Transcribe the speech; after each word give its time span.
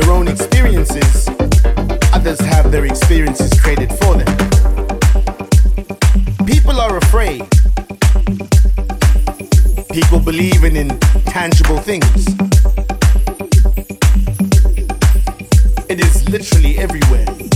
their 0.00 0.10
own 0.10 0.28
experiences, 0.28 1.26
others 2.12 2.38
have 2.40 2.70
their 2.70 2.84
experiences 2.84 3.58
created 3.58 3.90
for 4.00 4.14
them. 4.14 4.36
People 6.44 6.78
are 6.78 6.98
afraid. 6.98 7.48
People 9.90 10.20
believe 10.20 10.64
in 10.64 10.76
intangible 10.76 11.78
things. 11.78 12.26
It 15.88 15.98
is 16.00 16.28
literally 16.28 16.76
everywhere. 16.76 17.55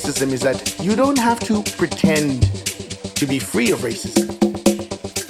Racism 0.00 0.32
is 0.32 0.40
that 0.40 0.78
you 0.80 0.96
don't 0.96 1.18
have 1.18 1.38
to 1.40 1.62
pretend 1.76 2.42
to 3.16 3.26
be 3.26 3.38
free 3.38 3.70
of 3.70 3.80
racism. 3.80 4.28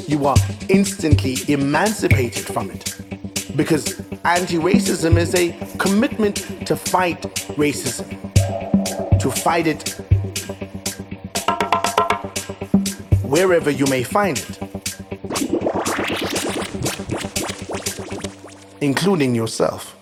You 0.09 0.27
are 0.27 0.37
instantly 0.69 1.37
emancipated 1.49 2.45
from 2.45 2.71
it. 2.71 2.95
Because 3.57 3.99
anti 4.25 4.59
racism 4.59 5.17
is 5.17 5.35
a 5.35 5.53
commitment 5.79 6.67
to 6.67 6.77
fight 6.77 7.21
racism, 7.57 8.09
to 9.19 9.31
fight 9.31 9.67
it 9.67 9.89
wherever 13.25 13.71
you 13.71 13.87
may 13.87 14.05
find 14.05 14.39
it, 14.39 14.59
including 18.81 19.35
yourself. 19.35 20.00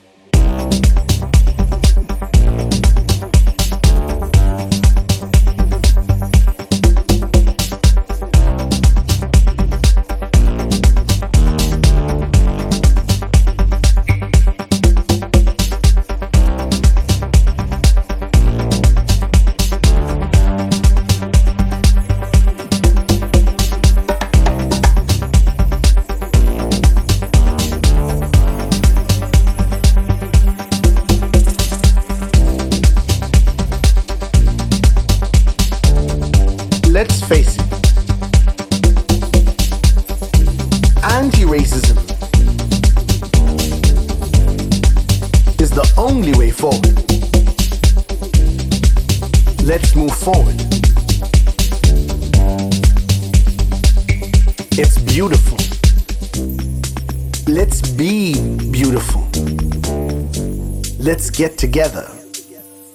Together. 61.79 62.11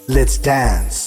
Let's 0.10 0.38
dance. 0.38 1.03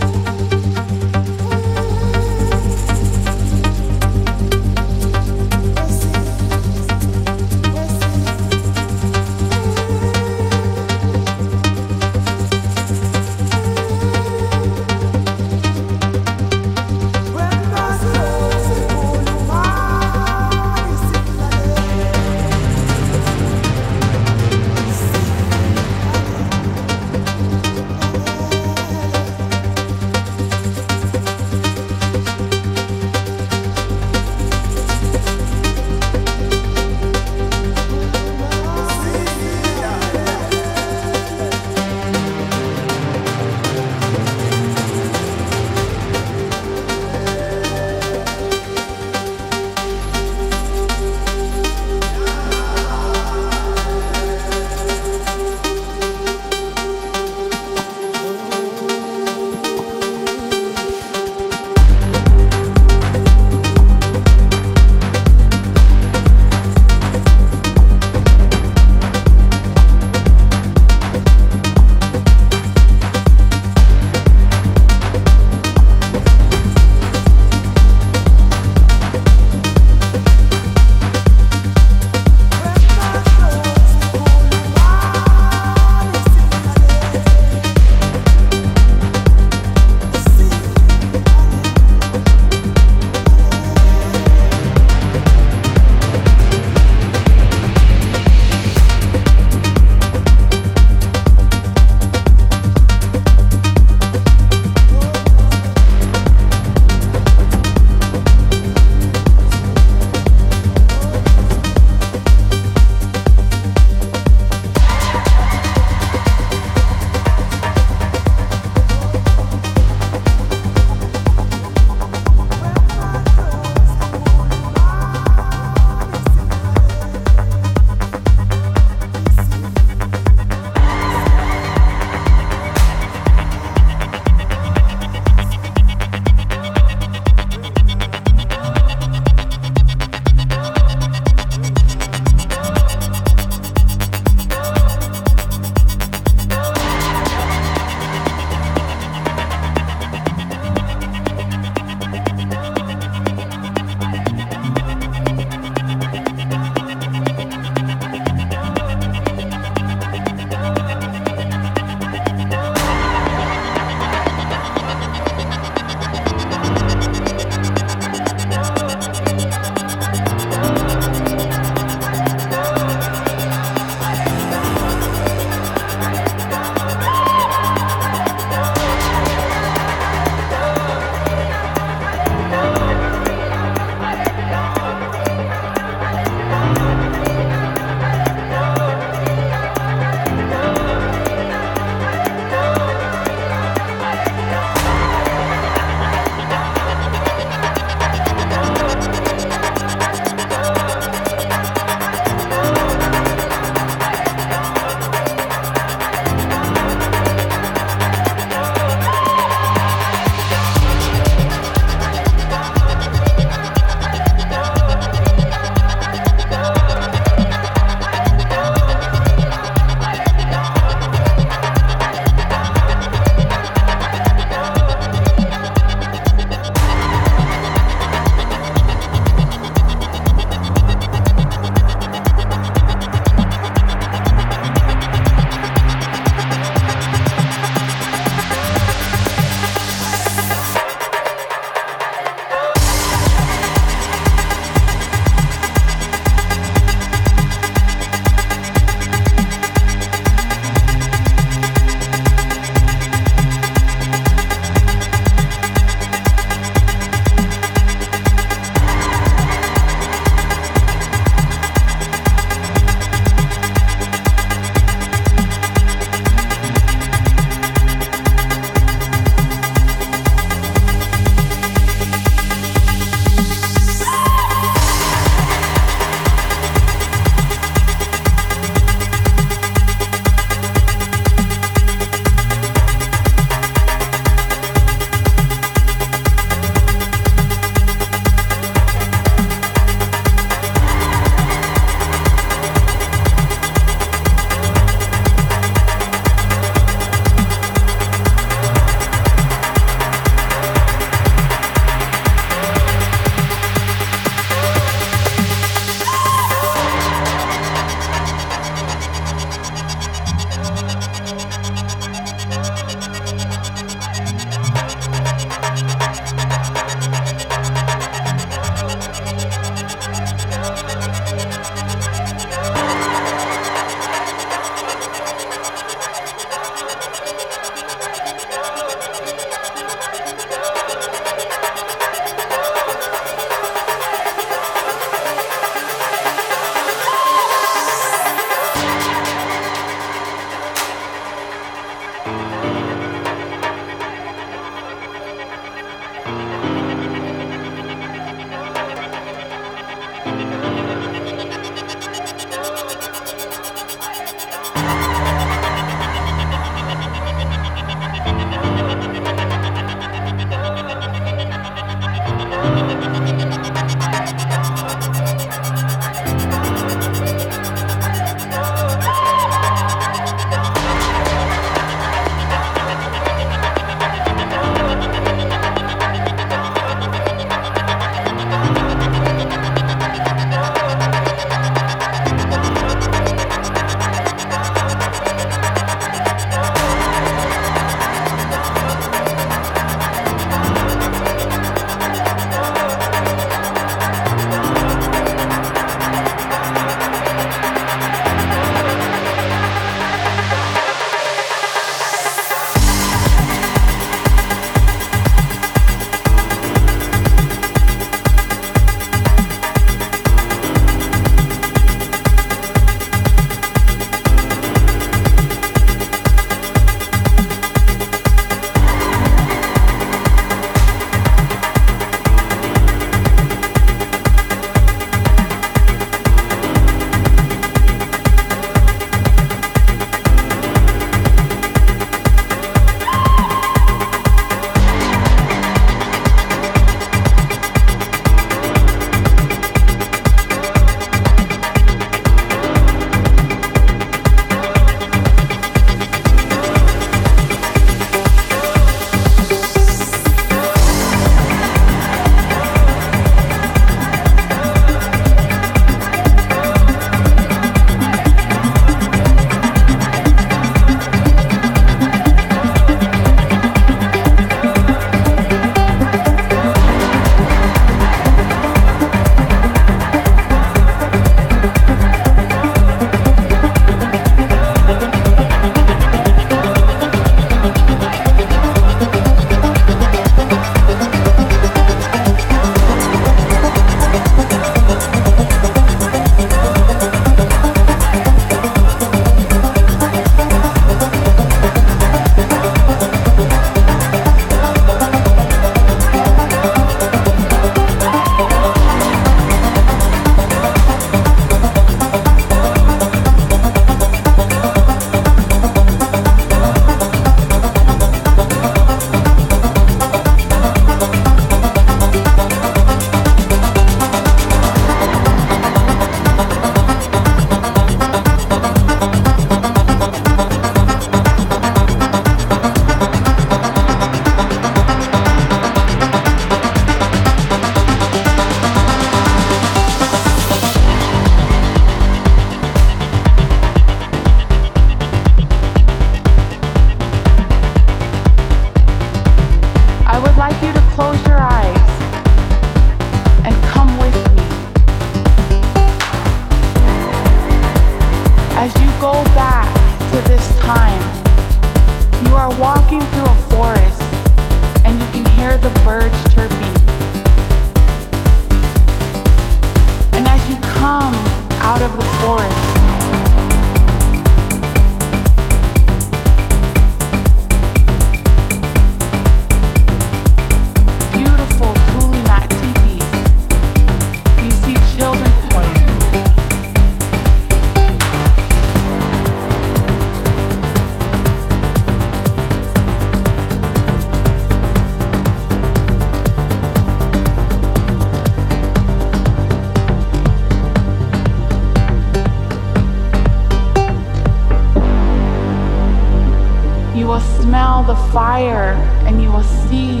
fire 598.40 598.72
and 599.06 599.20
you 599.22 599.30
will 599.30 599.50
see 599.68 600.00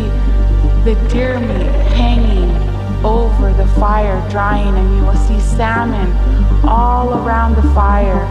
the 0.86 0.94
deer 1.10 1.38
meat 1.38 1.68
hanging 1.92 2.50
over 3.04 3.52
the 3.52 3.66
fire, 3.78 4.18
drying, 4.30 4.74
and 4.74 4.96
you 4.96 5.04
will 5.04 5.20
see 5.28 5.38
salmon 5.40 6.10
all 6.66 7.12
around 7.22 7.54
the 7.54 7.62
fire. 7.74 8.24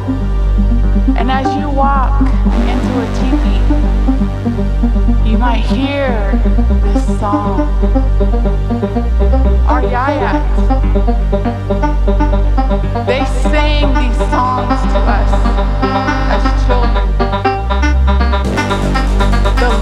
And 1.16 1.30
as 1.30 1.46
you 1.60 1.70
walk 1.70 2.22
into 2.74 2.92
a 3.06 3.08
teepee, 3.20 3.62
you 5.30 5.38
might 5.38 5.64
hear 5.78 6.32
this 6.86 7.06
song. 7.20 7.62
Our 9.70 9.84
yayas, 9.84 10.42
they 13.06 13.24
sang 13.52 13.94
these 14.02 14.18
songs 14.34 14.82
to 14.92 15.00
us 15.18 15.32
as 16.34 16.66
children 16.66 16.99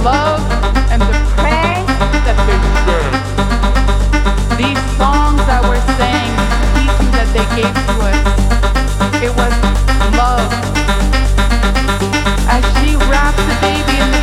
love 0.04 0.42
and 0.92 1.02
the 1.02 1.16
praise 1.36 1.88
that 2.26 2.38
they 2.46 2.58
deserve. 2.68 3.14
These 4.58 4.82
songs 4.98 5.42
that 5.48 5.62
we're 5.64 5.82
saying, 5.98 6.34
the 6.62 6.68
teaching 6.78 7.12
that 7.14 7.30
they 7.34 7.46
gave 7.56 7.74
to 7.74 7.94
us, 8.12 8.22
it 9.24 9.34
was 9.34 9.54
love. 10.18 10.52
As 12.50 12.64
she 12.78 12.96
wrapped 13.10 13.38
the 13.38 13.58
baby 13.62 13.96
in 14.02 14.10
the 14.12 14.17